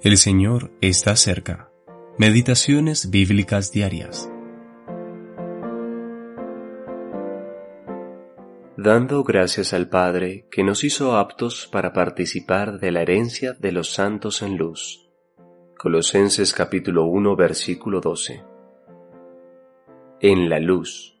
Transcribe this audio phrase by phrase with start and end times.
[0.00, 1.72] El Señor está cerca.
[2.18, 4.30] Meditaciones bíblicas diarias.
[8.76, 13.92] Dando gracias al Padre que nos hizo aptos para participar de la herencia de los
[13.92, 15.10] santos en luz.
[15.76, 18.44] Colosenses capítulo 1 versículo 12.
[20.20, 21.18] En la luz.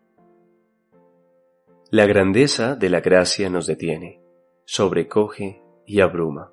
[1.90, 4.22] La grandeza de la gracia nos detiene,
[4.64, 6.52] sobrecoge y abruma.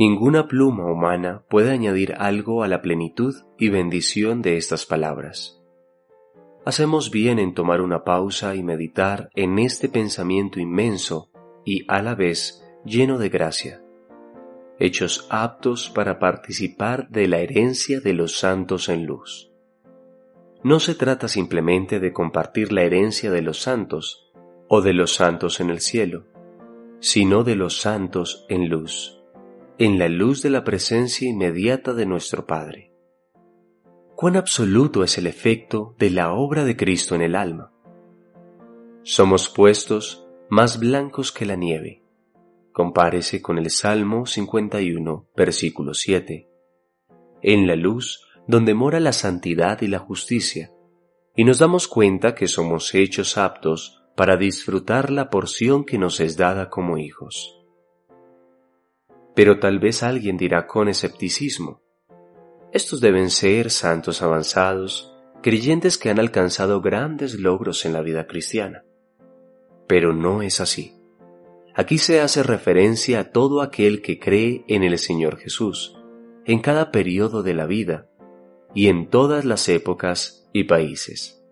[0.00, 5.62] Ninguna pluma humana puede añadir algo a la plenitud y bendición de estas palabras.
[6.64, 11.30] Hacemos bien en tomar una pausa y meditar en este pensamiento inmenso
[11.66, 13.82] y a la vez lleno de gracia,
[14.78, 19.52] hechos aptos para participar de la herencia de los santos en luz.
[20.64, 24.32] No se trata simplemente de compartir la herencia de los santos
[24.66, 26.24] o de los santos en el cielo,
[27.00, 29.19] sino de los santos en luz
[29.80, 32.92] en la luz de la presencia inmediata de nuestro Padre.
[34.14, 37.72] Cuán absoluto es el efecto de la obra de Cristo en el alma.
[39.04, 42.02] Somos puestos más blancos que la nieve.
[42.72, 46.46] Compárese con el Salmo 51, versículo 7.
[47.40, 50.74] En la luz donde mora la santidad y la justicia,
[51.34, 56.36] y nos damos cuenta que somos hechos aptos para disfrutar la porción que nos es
[56.36, 57.59] dada como hijos.
[59.34, 61.82] Pero tal vez alguien dirá con escepticismo,
[62.72, 68.84] estos deben ser santos avanzados, creyentes que han alcanzado grandes logros en la vida cristiana.
[69.88, 70.94] Pero no es así.
[71.74, 75.96] Aquí se hace referencia a todo aquel que cree en el Señor Jesús,
[76.44, 78.08] en cada periodo de la vida
[78.72, 81.42] y en todas las épocas y países.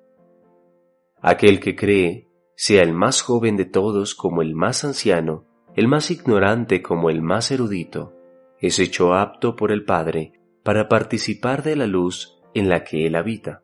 [1.20, 5.46] Aquel que cree, sea el más joven de todos como el más anciano,
[5.78, 8.12] el más ignorante como el más erudito,
[8.58, 10.32] es hecho apto por el Padre
[10.64, 13.62] para participar de la luz en la que Él habita.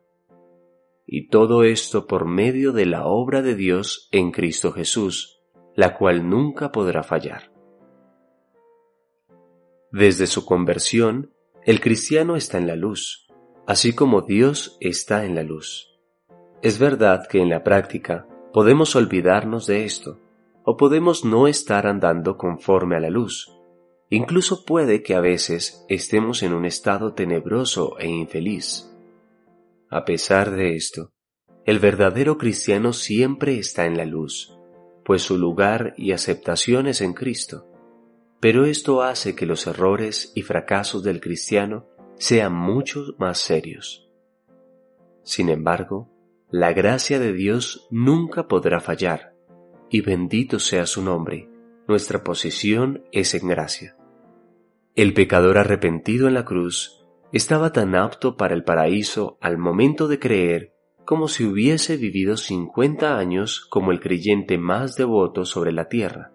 [1.05, 5.41] Y todo esto por medio de la obra de Dios en Cristo Jesús,
[5.75, 7.51] la cual nunca podrá fallar.
[9.91, 11.33] Desde su conversión,
[11.65, 13.27] el cristiano está en la luz,
[13.67, 15.99] así como Dios está en la luz.
[16.61, 20.21] Es verdad que en la práctica podemos olvidarnos de esto,
[20.65, 23.51] o podemos no estar andando conforme a la luz.
[24.09, 28.91] Incluso puede que a veces estemos en un estado tenebroso e infeliz.
[29.89, 31.11] A pesar de esto,
[31.65, 34.57] el verdadero cristiano siempre está en la luz,
[35.03, 37.67] pues su lugar y aceptación es en Cristo.
[38.39, 44.09] Pero esto hace que los errores y fracasos del cristiano sean mucho más serios.
[45.23, 46.09] Sin embargo,
[46.49, 49.34] la gracia de Dios nunca podrá fallar,
[49.89, 51.49] y bendito sea su nombre,
[51.87, 53.95] nuestra posición es en gracia.
[54.95, 60.19] El pecador arrepentido en la cruz estaba tan apto para el paraíso al momento de
[60.19, 60.73] creer
[61.05, 66.31] como si hubiese vivido cincuenta años como el creyente más devoto sobre la tierra.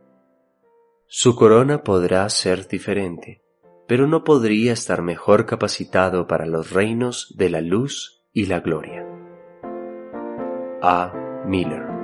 [1.06, 3.42] Su corona podrá ser diferente,
[3.88, 9.04] pero no podría estar mejor capacitado para los reinos de la luz y la gloria.
[10.82, 11.12] A.
[11.46, 11.99] Miller